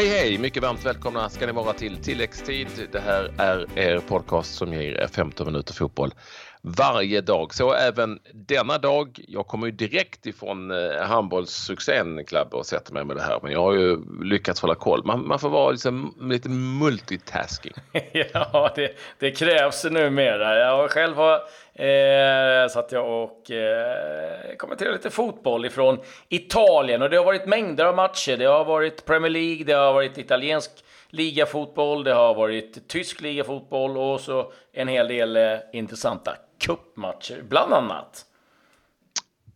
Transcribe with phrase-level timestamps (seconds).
[0.00, 0.38] Hej hej!
[0.38, 2.68] Mycket varmt välkomna ska ni vara till tilläggstid.
[2.92, 6.14] Det här är er podcast som ger er 15 minuter fotboll
[6.62, 7.54] varje dag.
[7.54, 9.20] Så även denna dag.
[9.28, 13.38] Jag kommer ju direkt ifrån eh, handbollssuccén Club och sätter mig med det här.
[13.42, 15.04] Men jag har ju lyckats hålla koll.
[15.04, 17.72] Man, man får vara liksom lite multitasking.
[18.12, 20.58] ja, det, det krävs numera.
[20.58, 21.40] Jag själv har
[21.80, 25.98] eh, satt jag och eh, kommenterade lite fotboll ifrån
[26.28, 27.02] Italien.
[27.02, 28.36] Och det har varit mängder av matcher.
[28.36, 30.70] Det har varit Premier League, det har varit italiensk
[31.10, 37.72] ligafotboll, det har varit tysk ligafotboll och så en hel del eh, intressanta cupmatcher, bland
[37.72, 38.24] annat.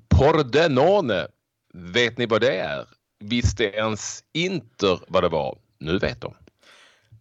[0.09, 1.27] Pordenone,
[1.73, 2.85] vet ni vad det är?
[3.21, 5.59] Visste ens Inter vad det var?
[5.79, 6.35] Nu vet de.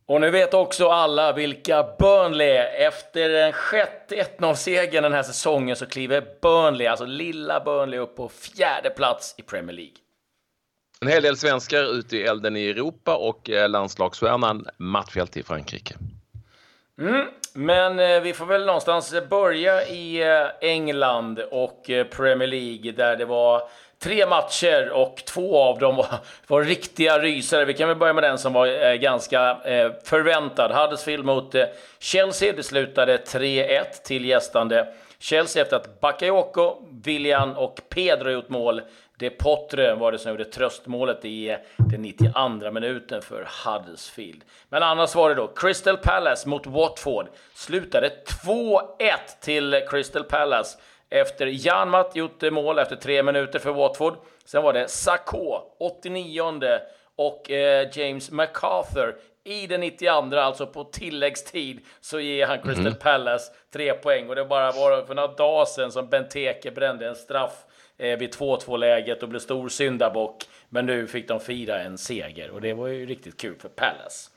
[0.05, 2.87] Och nu vet också alla vilka Burnley är.
[2.87, 8.29] Efter den sjätte 1-0-segern den här säsongen så kliver Burnley, alltså lilla Burnley, upp på
[8.29, 9.93] fjärde plats i Premier League.
[11.01, 15.95] En hel del svenskar ute i elden i Europa och eh, landslagsstjärnan Mattfält i Frankrike.
[17.01, 23.15] Mm, men eh, vi får väl någonstans börja i eh, England och Premier League där
[23.15, 23.61] det var
[24.03, 26.07] tre matcher och två av dem var,
[26.47, 27.65] var riktiga rysare.
[27.65, 30.71] Vi kan väl börja med den som var eh, ganska eh, förväntad.
[30.71, 31.65] Huddersfield mot eh,
[31.99, 32.53] Chelsea.
[32.53, 38.81] Det slutade 3-1 till gästande Chelsea efter att Bakayoko, William och Pedro gjort mål
[39.17, 44.43] De Potre var det som gjorde tröstmålet i eh, den 92 minuten för Huddersfield.
[44.69, 47.27] Men annars var det då Crystal Palace mot Watford.
[47.53, 48.11] Slutade
[48.45, 48.87] 2-1
[49.41, 50.77] till Crystal Palace
[51.09, 54.17] efter Janmat gjort mål efter tre minuter för Watford.
[54.45, 56.79] Sen var det Sakho, 89
[57.15, 59.15] och eh, James MacArthur
[59.45, 62.99] i den 92, alltså på tilläggstid, så ger han Crystal mm.
[62.99, 64.29] Palace tre poäng.
[64.29, 67.65] Och det bara var för några dagar sedan som Benteke brände en straff
[67.97, 70.43] eh, vid 2-2 läget och blev stor syndabock.
[70.69, 74.29] Men nu fick de fira en seger och det var ju riktigt kul för Palace.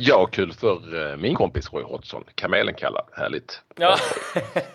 [0.00, 2.24] Ja, kul för eh, min kompis Roy Hodgson.
[2.34, 3.04] Kamelen kallad.
[3.12, 3.62] Härligt.
[3.76, 3.96] Ja.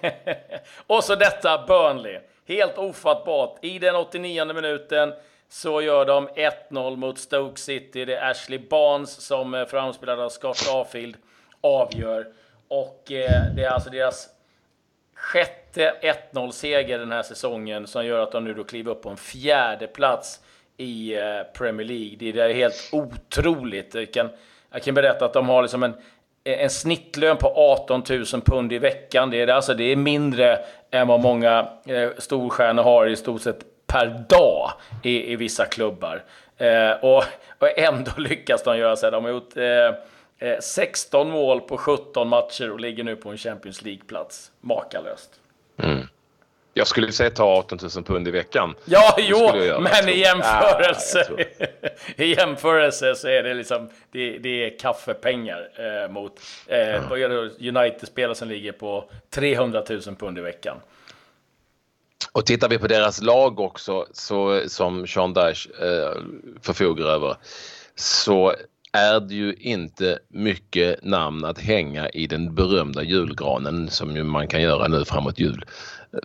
[0.87, 2.19] och så detta Burnley.
[2.47, 3.57] Helt ofattbart.
[3.61, 5.13] I den 89 minuten
[5.49, 6.27] så gör de
[6.69, 8.05] 1-0 mot Stoke City.
[8.05, 11.15] Det är Ashley Barnes som eh, framspelad av Scott Arfield
[11.61, 12.27] avgör.
[12.67, 14.29] Och eh, det är alltså deras
[15.15, 15.93] sjätte
[16.33, 19.87] 1-0-seger den här säsongen som gör att de nu då kliver upp på en fjärde
[19.87, 20.39] plats
[20.77, 21.15] i
[21.57, 22.31] Premier League.
[22.31, 23.91] Det är helt otroligt.
[23.91, 24.29] Det kan,
[24.73, 25.93] jag kan berätta att de har liksom en,
[26.43, 29.29] en snittlön på 18 000 pund i veckan.
[29.29, 30.59] Det är, alltså, det är mindre
[30.91, 34.71] än vad många eh, storstjärnor har i stort sett per dag
[35.03, 36.23] i, i vissa klubbar.
[36.57, 37.23] Eh, och,
[37.59, 39.11] och ändå lyckas de göra så här.
[39.11, 43.37] De har gjort eh, eh 16 mål på 17 matcher och ligger nu på en
[43.37, 44.51] Champions League-plats.
[44.61, 45.31] Makalöst.
[45.77, 46.07] Mm.
[46.73, 48.75] Jag skulle säga ta 18 000 pund i veckan.
[48.85, 54.79] Ja, jo, men i jämförelse, ah, i jämförelse så är det liksom det, det är
[54.79, 57.49] kaffepengar eh, mot eh, mm.
[57.59, 60.77] United-spelare som ligger på 300 000 pund i veckan.
[62.31, 66.21] Och tittar vi på deras lag också så, som Sean Dash eh,
[66.61, 67.35] förfogar över
[67.95, 68.55] så
[68.93, 74.47] är det ju inte mycket namn att hänga i den berömda julgranen som ju man
[74.47, 75.65] kan göra nu framåt jul.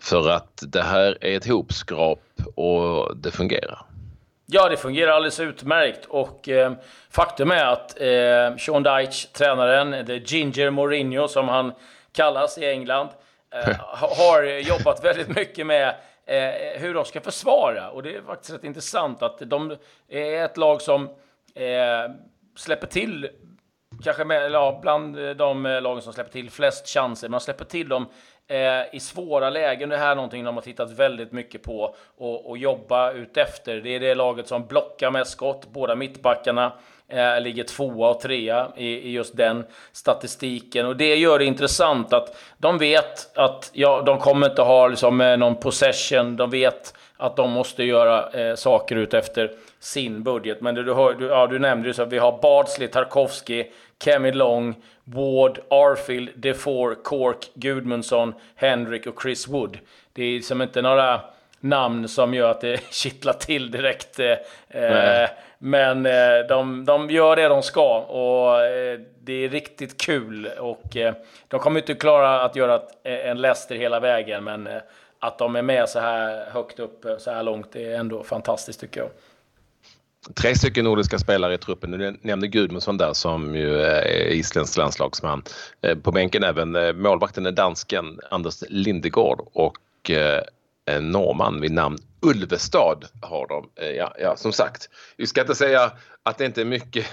[0.02, 2.22] För att det här är ett hopskrap
[2.54, 3.88] och det fungerar.
[4.46, 6.72] Ja, det fungerar alldeles utmärkt och eh,
[7.10, 11.72] faktum är att eh, Sean Dyche, tränaren, the Ginger Mourinho som han
[12.12, 13.08] kallas i England,
[13.54, 13.76] eh,
[14.16, 15.88] har jobbat väldigt mycket med
[16.26, 17.90] eh, hur de ska försvara.
[17.90, 19.76] Och det är faktiskt rätt intressant att de
[20.08, 21.04] är ett lag som
[21.54, 22.14] eh,
[22.56, 23.28] släpper till
[24.04, 27.28] kanske med, ja, bland de lagen som släpper till flest chanser.
[27.28, 28.06] Man släpper till dem
[28.48, 29.88] eh, i svåra lägen.
[29.88, 33.76] Det här är någonting de har tittat väldigt mycket på och, och jobba efter.
[33.76, 35.66] Det är det laget som blockar mest skott.
[35.72, 36.72] Båda mittbackarna
[37.08, 40.86] eh, ligger tvåa och trea i, i, just den statistiken.
[40.86, 45.20] Och det gör det intressant att de vet att ja, de kommer inte ha liksom,
[45.20, 46.36] eh, någon possession.
[46.36, 50.60] De vet att de måste göra eh, saker ut efter sin budget.
[50.60, 53.64] Men du, du, ja, du nämnde ju så att vi har Bardsley, Tarkovsky,
[54.04, 54.74] Kemi Long,
[55.04, 59.78] Ward, Arfield, Defour, Cork, Gudmundsson, Henrik och Chris Wood.
[60.12, 61.20] Det är som inte några
[61.60, 64.20] namn som gör att det kittlar till direkt.
[64.20, 65.28] Eh,
[65.58, 70.46] men eh, de, de gör det de ska och eh, det är riktigt kul.
[70.58, 71.14] Och eh,
[71.48, 74.82] de kommer inte klara att göra ett, en Leicester hela vägen, men eh,
[75.20, 79.00] att de är med så här högt upp så här långt är ändå fantastiskt tycker
[79.00, 79.10] jag
[80.34, 81.90] tre stycken nordiska spelare i truppen.
[81.90, 85.42] Du nämnde Gudmundsson där som ju är isländsk landslagsman.
[85.82, 90.42] Eh, på bänken även eh, målvakten är dansken Anders Lindegård och eh,
[90.84, 93.84] en norrman vid namn Ulvestad har de.
[93.96, 95.92] Ja, ja, som sagt, vi ska inte säga
[96.22, 97.06] att det inte är mycket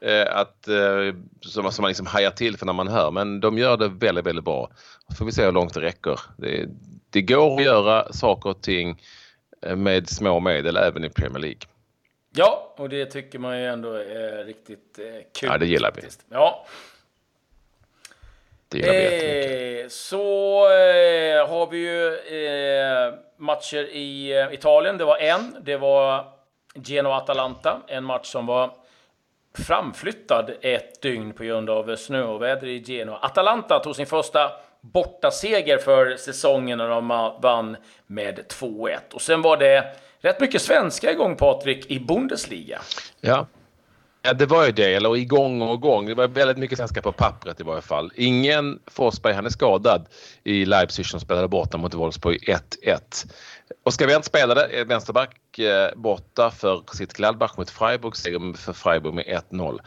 [0.00, 3.58] eh, att, eh, som, som man liksom hajar till för när man hör, men de
[3.58, 4.70] gör det väldigt, väldigt bra.
[5.08, 6.20] Så får vi se hur långt det räcker.
[6.36, 6.68] Det,
[7.14, 9.02] det går att göra saker och ting
[9.62, 11.60] eh, med små medel även i Premier League.
[12.36, 15.48] Ja, och det tycker man ju ändå är riktigt eh, kul.
[15.52, 16.24] Ja, det gillar faktiskt.
[16.28, 16.34] vi.
[16.34, 16.66] Ja.
[18.68, 24.98] Det gillar vi eh, Så eh, har vi ju eh, matcher i eh, Italien.
[24.98, 25.56] Det var en.
[25.62, 26.24] Det var
[26.74, 27.80] Genoa-Atalanta.
[27.86, 28.70] En match som var
[29.58, 33.18] framflyttad ett dygn på grund av snöoväder i Genoa.
[33.18, 34.52] Atalanta tog sin första
[34.92, 37.08] bortaseger för säsongen när de
[37.42, 37.76] vann
[38.06, 38.98] med 2-1.
[39.12, 42.80] Och sen var det rätt mycket svenska igång, Patrik, i Bundesliga.
[43.20, 43.46] Ja.
[44.26, 44.94] Ja, det var ju det.
[44.94, 46.06] Eller igång och igång.
[46.06, 48.12] Det var väldigt mycket svenska på pappret i varje fall.
[48.14, 50.06] Ingen Forsberg, han är skadad
[50.44, 52.48] i Leipzig som spelade borta mot Wolfsburg
[52.82, 53.26] 1-1.
[53.82, 59.14] Oskar Wendt spelade eh, vänsterback eh, borta för sitt Gladbach mot Freiburg, seger för Freiburg
[59.14, 59.80] med 1-0.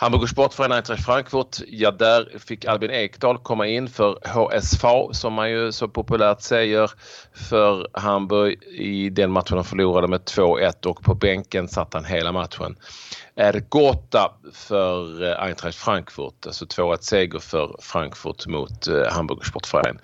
[0.00, 5.50] Hamburgers Sportförening Eintracht Frankfurt, ja där fick Albin Ekdal komma in för HSV som man
[5.50, 6.90] ju så populärt säger
[7.34, 12.32] för Hamburg i den matchen de förlorade med 2-1 och på bänken satt han hela
[12.32, 12.76] matchen.
[13.34, 20.00] Ergota för eh, Eintracht Frankfurt, alltså 2-1 seger för Frankfurt mot eh, Hamburgers Sportförening.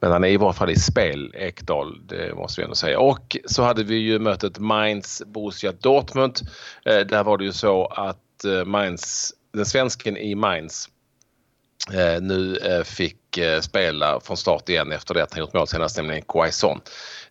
[0.00, 3.00] Men han är i varje fall i spel, Ekdal, det måste vi ändå säga.
[3.00, 6.40] Och så hade vi ju mötet Mainz-Borussia Dortmund.
[6.84, 8.18] Eh, där var det ju så att
[8.66, 10.88] Mainz den svensken i Mainz
[11.92, 15.66] eh, nu eh, fick eh, spela från start igen efter det att han gjort mål
[15.66, 16.80] senast, nämligen Quaison.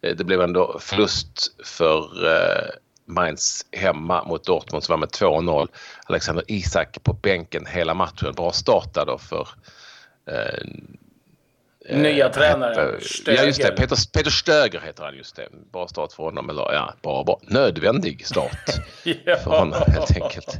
[0.01, 2.69] Eh, det blev ändå förlust för eh,
[3.05, 5.67] Mainz hemma mot Dortmund som var med 2-0.
[6.05, 8.33] Alexander Isak på bänken hela matchen.
[8.35, 9.47] Bra start då för
[10.31, 10.67] eh,
[11.89, 13.39] Nya tränaren, Stöger.
[13.39, 13.71] Ja, just det.
[13.71, 15.47] Peter, Peter Stöger heter han, just det.
[15.71, 16.49] Bra start för honom.
[16.49, 17.39] Eller ja, bra, bra.
[17.43, 18.57] Nödvändig start
[19.03, 19.35] ja.
[19.35, 20.57] för honom helt enkelt.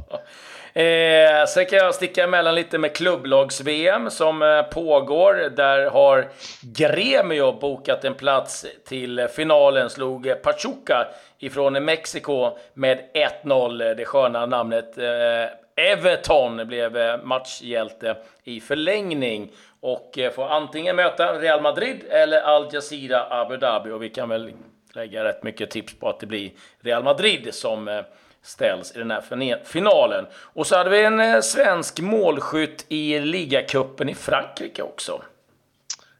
[0.72, 5.34] Eh, sen kan jag sticka emellan lite med klubblags-VM som eh, pågår.
[5.56, 6.28] Där har
[6.60, 9.90] Gremio bokat en plats till finalen.
[9.90, 12.98] Slog Pachuca ifrån Mexiko med
[13.44, 13.94] 1-0.
[13.94, 21.32] Det sköna namnet eh, Everton blev eh, matchhjälte i förlängning och eh, får antingen möta
[21.32, 23.90] Real Madrid eller Al Jazeera Abu Dhabi.
[23.90, 24.52] Och vi kan väl
[24.92, 26.50] lägga rätt mycket tips på att det blir
[26.80, 28.00] Real Madrid som eh,
[28.42, 30.26] ställs i den här finalen.
[30.34, 35.22] Och så hade vi en eh, svensk målskytt i ligacupen i Frankrike också.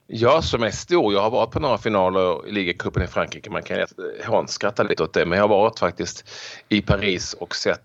[0.07, 1.13] Ja, som är stor.
[1.13, 3.51] Jag har varit på några finaler i ligacupen i Frankrike.
[3.51, 3.87] Man kan
[4.27, 6.25] hånskratta eh, lite åt det, men jag har varit faktiskt
[6.69, 7.83] i Paris och sett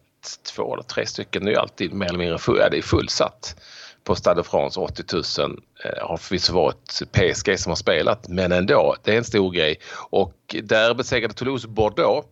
[0.56, 1.46] två eller tre stycken.
[1.46, 3.56] Det är alltid mer eller mindre full, ja, det är fullsatt
[4.04, 4.80] på Stade de France.
[4.80, 5.04] 80
[5.40, 8.96] 000 eh, har förvisso varit PSG som har spelat, men ändå.
[9.04, 9.80] Det är en stor grej.
[10.10, 12.28] Och där besegrade Toulouse Bordeaux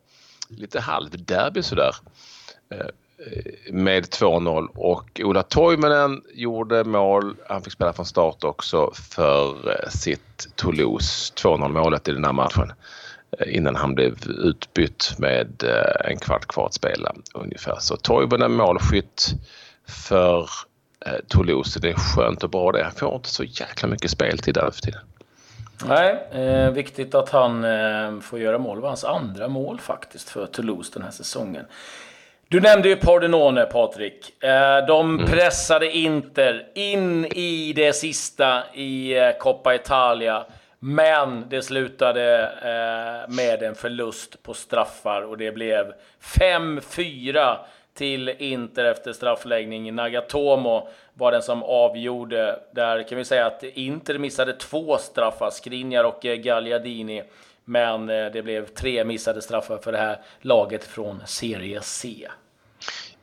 [0.57, 1.95] lite halvderby sådär
[2.71, 2.85] eh,
[3.71, 7.35] med 2-0 och Ola Toivonen gjorde mål.
[7.49, 12.33] Han fick spela från start också för eh, sitt Toulouse 2-0 målet i den här
[12.33, 12.71] matchen
[13.39, 15.63] eh, innan han blev utbytt med
[16.05, 17.77] en kvart kvar att spela ungefär.
[17.79, 19.33] Så Toivonen målskytt
[19.87, 20.49] för
[21.27, 21.79] Toulouse.
[21.79, 22.83] Det är skönt och bra det.
[22.83, 25.01] Han får inte så jäkla mycket speltid där för tiden.
[25.87, 28.77] Nej, eh, viktigt att han eh, får göra mål.
[28.77, 31.65] Det var hans andra mål faktiskt för Toulouse den här säsongen.
[32.51, 34.43] Du nämnde ju Pordenone, Patrik.
[34.43, 35.25] Eh, de mm.
[35.25, 40.45] pressade Inter in i det sista i eh, Coppa Italia.
[40.79, 47.57] Men det slutade eh, med en förlust på straffar och det blev 5-4
[47.93, 49.95] till Inter efter straffläggning.
[49.95, 50.87] Nagatomo
[51.21, 52.59] var den som avgjorde.
[52.71, 57.23] Där kan vi säga att Inter missade två straffar, Skriniar och eh, Gagliardini.
[57.65, 62.27] Men eh, det blev tre missade straffar för det här laget från Serie C.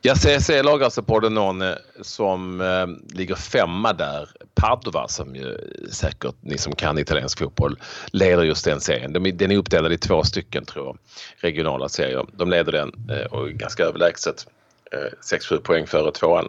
[0.01, 4.29] Ja, CSC-lag alltså Pordenone eh, som eh, ligger femma där.
[4.55, 5.59] Padova som ju
[5.93, 7.79] säkert ni som kan italiensk fotboll
[8.13, 9.13] leder just den serien.
[9.13, 10.99] De, den är uppdelad i två stycken tror jag,
[11.37, 12.27] regionala serier.
[12.33, 14.47] De leder den eh, och ganska överlägset.
[14.93, 16.49] Eh, 6-7 poäng före tvåan.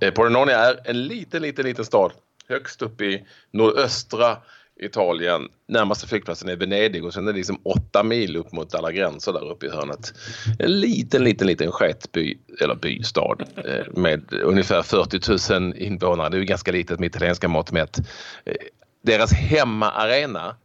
[0.00, 2.12] Eh, Pordenone är en liten, liten, liten stad
[2.48, 4.36] högst upp i nordöstra
[4.80, 5.48] Italien.
[5.68, 9.32] Närmaste flygplatsen är Venedig och sen är det liksom åtta mil upp mot alla gränser
[9.32, 10.12] där uppe i hörnet.
[10.58, 16.28] En liten, liten, liten sketby, eller bystad eh, med ungefär 40 000 invånare.
[16.28, 17.98] Det är ju ganska litet med italienska mått mätt.
[18.44, 18.54] Eh,
[19.02, 20.56] deras hemmaarena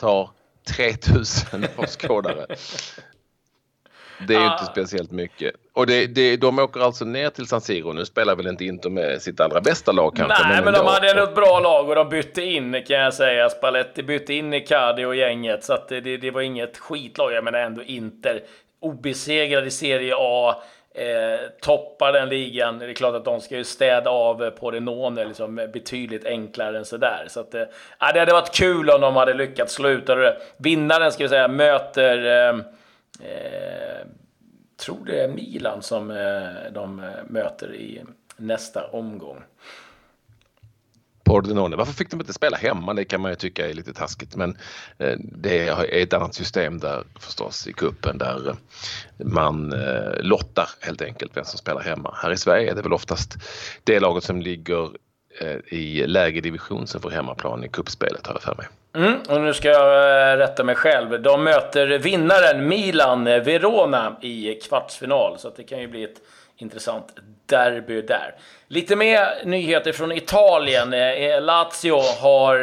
[0.00, 0.30] tar
[0.76, 2.46] 3000 åskådare.
[4.28, 5.54] Det är ju inte speciellt mycket.
[5.72, 7.92] Och det, det, de åker alltså ner till San Siro.
[7.92, 10.42] Nu spelar väl inte Inter med sitt allra bästa lag kanske.
[10.42, 13.14] Nej, men, men de hade ändå ett bra lag och de bytte in kan jag
[13.14, 13.50] säga.
[13.50, 15.64] Spalletti bytte in Icardi och gänget.
[15.64, 17.32] Så det, det var inget skitlag.
[17.32, 18.42] Jag menar ändå Inter
[18.80, 20.62] obesegrad i Serie A.
[20.94, 22.78] Eh, toppar den ligan.
[22.78, 26.84] Det är klart att de ska ju städa av på Renone liksom betydligt enklare än
[26.84, 27.24] sådär.
[27.28, 27.62] Så att, eh,
[28.14, 30.36] det hade varit kul om de hade lyckats sluta det.
[30.56, 32.56] Vinnaren ska vi säga möter eh,
[33.22, 34.06] eh,
[34.76, 38.02] tror det är Milan som eh, de eh, möter i
[38.36, 39.42] nästa omgång.
[41.24, 41.76] Pordenone.
[41.76, 42.94] Varför fick de inte spela hemma?
[42.94, 44.56] Det kan man ju tycka är lite taskigt men
[44.98, 48.54] eh, det är ett annat system där förstås i kuppen där eh,
[49.26, 49.74] man
[50.20, 52.14] lottar helt enkelt vem som spelar hemma.
[52.22, 53.36] Här i Sverige är det väl oftast
[53.84, 54.90] det laget som ligger
[55.40, 58.66] Eh, i lägre division som får hemmaplan i kuppspelet har jag för mig.
[58.96, 61.22] Mm, och nu ska jag eh, rätta mig själv.
[61.22, 66.20] De möter vinnaren Milan eh, Verona i kvartsfinal så det kan ju bli ett
[66.56, 67.06] intressant
[67.46, 68.34] derby där.
[68.68, 70.90] Lite mer nyheter från Italien.
[71.44, 72.56] Lazio har...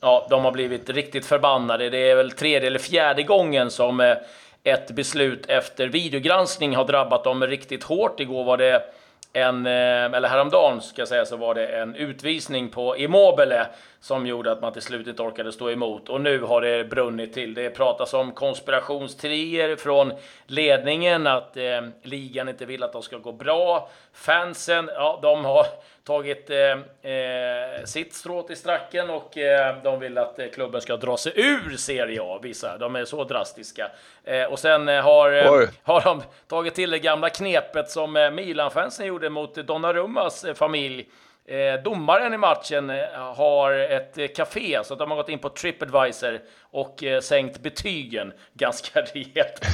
[0.00, 1.90] Ja, de har blivit riktigt förbannade.
[1.90, 4.16] Det är väl tredje eller fjärde gången som
[4.64, 8.20] ett beslut efter videogranskning har drabbat dem riktigt hårt.
[8.20, 8.82] Igår var det
[9.32, 9.72] en, eh,
[10.04, 13.66] eller häromdagen ska jag säga, så var det en utvisning på Immobile
[14.00, 16.08] som gjorde att man till slut inte orkade stå emot.
[16.08, 17.54] Och nu har det brunnit till.
[17.54, 20.12] Det pratas om konspirationstrier från
[20.46, 23.90] ledningen, att eh, ligan inte vill att de ska gå bra.
[24.12, 25.66] Fansen, ja, de har
[26.04, 30.96] tagit eh, eh, sitt strå till stracken och eh, de vill att eh, klubben ska
[30.96, 32.78] dra sig ur Serie A, vissa.
[32.78, 33.90] De är så drastiska.
[34.24, 39.54] Eh, och sen har, har de tagit till det gamla knepet som Milan-fansen gjorde mot
[39.54, 41.08] Donnarummas familj
[41.48, 45.48] Eh, domaren i matchen eh, har ett eh, café, så de har gått in på
[45.48, 49.64] Tripadvisor och eh, sänkt betygen ganska rejält.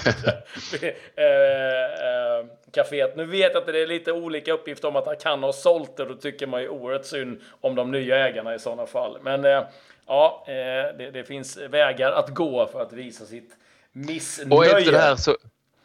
[0.83, 3.16] Eh, eh, caféet.
[3.16, 5.97] Nu vet jag att det är lite olika uppgifter om att han kan ha sålt
[5.97, 9.19] det, då tycker man ju oerhört synd om de nya ägarna i sådana fall.
[9.23, 9.62] Men eh,
[10.07, 10.54] ja, eh,
[10.99, 13.50] det, det, finns vägar att gå för att visa sitt
[13.93, 14.54] missnöje.
[14.54, 15.37] Och är det här så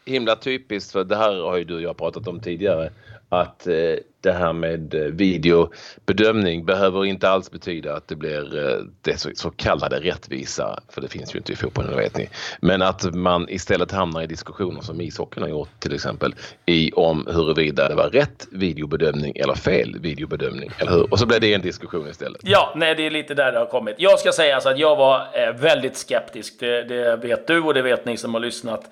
[0.05, 2.91] himla typiskt, för det här har ju du och jag pratat om tidigare,
[3.29, 3.73] att eh,
[4.21, 9.49] det här med eh, videobedömning behöver inte alls betyda att det blir eh, det så,
[9.49, 12.29] kallade rättvisa, för det finns ju inte i fotbollen, vet ni.
[12.61, 17.27] Men att man istället hamnar i diskussioner som ishockeyn har gjort till exempel i om
[17.31, 21.11] huruvida det var rätt videobedömning eller fel videobedömning, eller hur?
[21.11, 22.41] Och så blev det en diskussion istället.
[22.43, 23.95] Ja, nej, det är lite där det har kommit.
[23.97, 27.81] Jag ska säga så att jag var väldigt skeptisk, det, det vet du och det
[27.81, 28.91] vet ni som har lyssnat.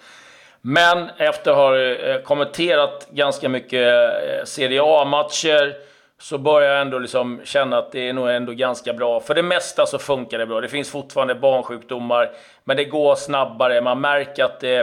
[0.70, 5.76] Men efter att ha eh, kommenterat ganska mycket eh, Serie A-matcher
[6.20, 9.20] så börjar jag ändå liksom känna att det är nog ändå ganska bra.
[9.20, 10.62] För det mesta så funkar det bra.
[10.62, 12.32] Det finns fortfarande barnsjukdomar,
[12.64, 13.82] men det går snabbare.
[13.82, 14.80] Man märker att det,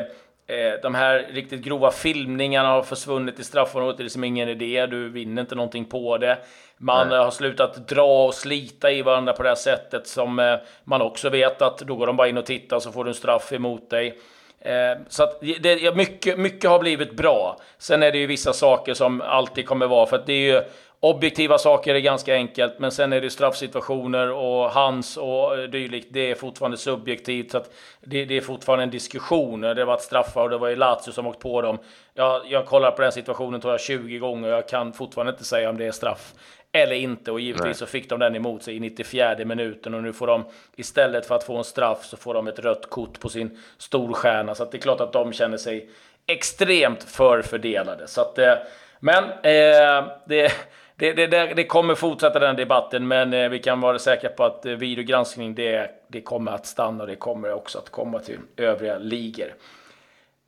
[0.47, 3.97] eh, de här riktigt grova filmningarna har försvunnit i straffområdet.
[3.97, 4.87] Det är liksom ingen idé.
[4.87, 6.39] Du vinner inte någonting på det.
[6.77, 7.19] Man Nej.
[7.19, 11.63] har slutat dra och slita i varandra på det här sättet som man också vet
[11.63, 14.19] att då går de bara in och tittar så får du en straff emot dig.
[14.65, 17.61] Eh, så att det, mycket, mycket har blivit bra.
[17.79, 20.63] Sen är det ju vissa saker som alltid kommer vara, för att det är ju
[21.01, 26.09] objektiva saker är ganska enkelt, men sen är det straffsituationer och hans och dylikt.
[26.11, 29.61] Det är fortfarande subjektivt, så att det, det är fortfarande en diskussion.
[29.61, 31.79] Det har varit straffar och det var ju Lazio som åkt på dem.
[32.15, 35.45] Jag, jag kollar på den situationen tror jag 20 gånger och jag kan fortfarande inte
[35.45, 36.35] säga om det är straff
[36.75, 37.33] eller inte.
[37.33, 37.75] Och givetvis Nej.
[37.75, 40.45] så fick de den emot sig i 94 minuten och nu får de
[40.77, 44.55] istället för att få en straff så får de ett rött kort på sin storstjärna.
[44.55, 45.91] Så att det är klart att de känner sig
[46.27, 48.07] extremt förfördelade.
[48.07, 48.55] Så att, eh,
[49.01, 50.53] men eh, det,
[50.97, 54.67] det, det, det, kommer fortsätta den debatten, men eh, vi kan vara säkra på att
[54.67, 58.99] eh, videogranskning det, det kommer att stanna och det kommer också att komma till övriga
[58.99, 59.55] ligor.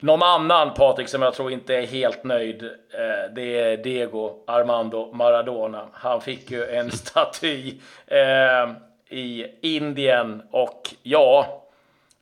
[0.00, 5.12] Någon annan Patrik som jag tror inte är helt nöjd, eh, det är Diego Armando
[5.12, 5.88] Maradona.
[5.92, 7.74] Han fick ju en staty
[8.06, 8.72] eh,
[9.08, 11.62] i Indien och ja,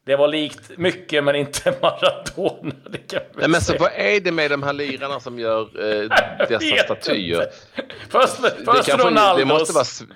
[0.06, 2.74] det var likt mycket men inte Maradona.
[2.90, 6.08] Det kan Nej, men så vad är det med de här lirarna som gör eh,
[6.48, 7.46] dessa statyer?
[8.08, 9.38] Först, först det Ronaldos.
[9.38, 10.10] Det, måste vara,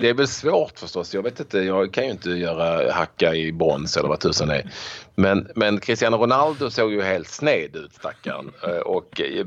[0.00, 1.14] det är väl svårt förstås.
[1.14, 4.70] Jag vet inte, jag kan ju inte göra hacka i brons eller vad tusan är.
[5.14, 8.52] Men, men Cristiano Ronaldo såg ju helt sned ut stackaren.
[8.66, 9.46] Eh, och eh,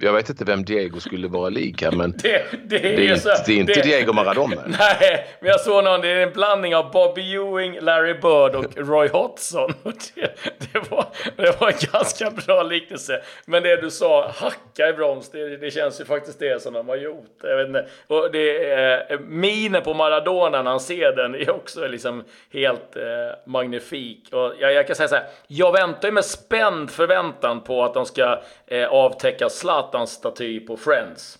[0.00, 3.16] jag vet inte vem Diego skulle vara lik här men det, det, det är, är,
[3.16, 4.62] så, inte, det är inte det, Diego Maradona.
[4.66, 8.76] Nej, men jag såg någon, det är en blandning av Bobby Ewing, Larry Bird och
[8.76, 9.72] Roy Hodgson Watson.
[10.14, 10.32] Det,
[10.72, 13.22] det, var, det var en ganska bra liknelse.
[13.44, 16.88] Men det du sa, hacka i broms, det, det känns ju faktiskt det som de
[16.88, 17.36] har gjort.
[17.42, 17.86] Jag vet inte.
[18.06, 23.02] Och det är, minen på Maradona när han ser den är också liksom helt eh,
[23.46, 24.28] magnifik.
[24.32, 27.94] Och jag, jag kan säga så här, jag väntar ju med spänd förväntan på att
[27.94, 31.38] de ska eh, avtäcka Zlatans staty på Friends.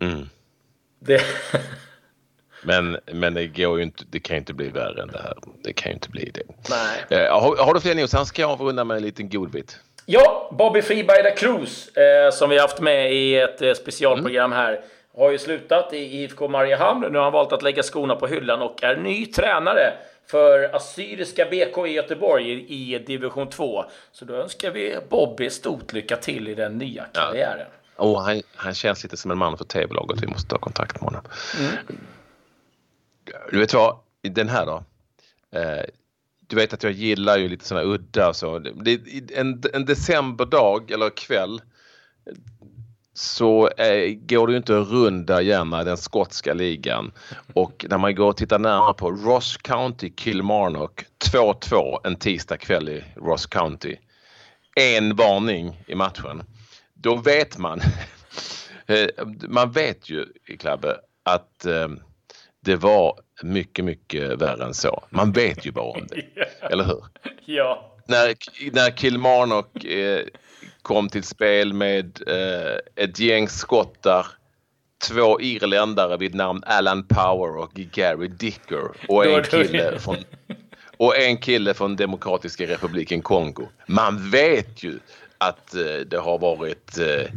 [0.00, 0.28] Mm.
[0.98, 1.20] Det...
[2.62, 5.34] Men, men det, går ju inte, det kan ju inte bli värre än det här.
[5.62, 6.42] Det kan ju inte bli det.
[6.70, 7.20] Nej.
[7.20, 8.14] Eh, har, har, du fler news?
[8.14, 9.80] Annars ska jag avrunda med en liten godbit.
[10.06, 14.64] Ja, Bobby Friberg Cruz, eh, som vi haft med i ett eh, specialprogram mm.
[14.64, 14.80] här,
[15.16, 17.00] har ju slutat i IFK Mariehamn.
[17.12, 19.92] Nu har han valt att lägga skorna på hyllan och är ny tränare
[20.26, 23.84] för Assyriska BK i Göteborg i, i division 2.
[24.12, 27.66] Så då önskar vi Bobby stort lycka till i den nya karriären.
[27.96, 28.04] Ja.
[28.04, 30.22] Oh, han, han känns lite som en man för tv-laget.
[30.22, 31.22] Vi måste ta kontakt med honom.
[31.58, 31.98] Mm.
[33.50, 34.84] Du vet vad, den här då.
[35.58, 35.84] Eh,
[36.46, 38.58] du vet att jag gillar ju lite sådana udda så.
[38.58, 39.00] Det,
[39.34, 41.60] en, en decemberdag eller kväll
[43.14, 47.12] så eh, går det ju inte att runda gärna den skotska ligan.
[47.52, 52.88] Och när man går och tittar närmare på Ross County Kilmarnock 2-2 en tisdag kväll
[52.88, 53.96] i Ross County.
[54.76, 56.42] En varning i matchen.
[56.94, 57.80] Då vet man,
[58.86, 59.06] eh,
[59.48, 61.88] man vet ju i Klabbe att eh,
[62.66, 65.04] det var mycket, mycket värre än så.
[65.10, 66.16] Man vet ju bara om det.
[66.36, 66.72] yeah.
[66.72, 67.04] Eller hur?
[67.44, 67.96] Ja.
[68.06, 68.34] När,
[68.72, 70.24] när Kilmarnock eh,
[70.82, 74.26] kom till spel med eh, ett gäng skottar,
[75.08, 80.16] två irländare vid namn Alan Power och Gary Dicker och en kille från
[80.96, 83.68] och en kille från Demokratiska republiken Kongo.
[83.86, 84.98] Man vet ju
[85.38, 87.30] att eh, det har varit eh,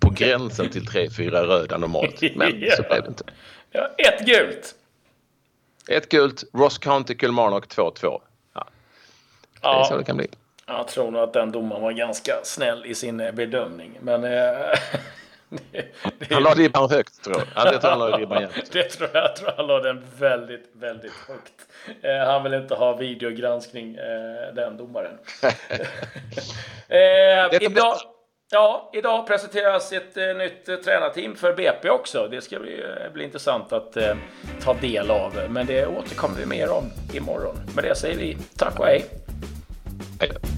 [0.00, 2.22] på gränsen till tre fyra röda normalt.
[2.36, 3.24] Men så blev det inte.
[3.72, 4.74] Ja, ett gult.
[5.88, 6.44] Ett gult.
[6.52, 8.20] Ross County Kilmarnock 2-2.
[8.54, 8.66] Ja.
[9.60, 10.28] Det är så det kan bli.
[10.66, 13.98] Jag tror nog att den domaren var ganska snäll i sin eh, bedömning.
[14.00, 14.24] Men...
[14.24, 14.30] Eh,
[15.48, 15.84] det,
[16.18, 16.34] det...
[16.34, 17.46] Han la ribban högt tror jag.
[17.54, 19.24] Ja, det tror jag han la ribban det tror jag.
[19.24, 21.52] Jag tror han la den väldigt, väldigt högt.
[22.02, 25.18] Eh, han vill inte ha videogranskning, eh, den domaren.
[26.88, 27.96] eh, idag,
[28.54, 32.28] Ja, idag presenteras ett eh, nytt eh, tränarteam för BP också.
[32.30, 34.14] Det ska bli, eh, bli intressant att eh,
[34.62, 35.46] ta del av.
[35.50, 37.56] Men det återkommer vi mer om imorgon.
[37.74, 39.04] Med det säger vi tack och hej!
[40.20, 40.51] hej.